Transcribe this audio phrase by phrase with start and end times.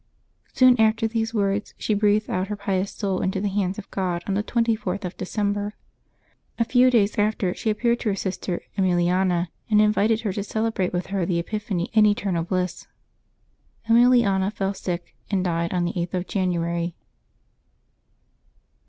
[0.51, 4.23] Soon after these words she breathed out her pious soul into the hands of God
[4.25, 5.75] on the 24th of December.
[6.57, 10.91] A few days after she appeared to her sister Emiliana, and invited her to celebrate
[10.91, 12.87] with her the Epiphany in eternal bliss.
[13.87, 16.95] Emiliana fell sick, and died on the 8th of January.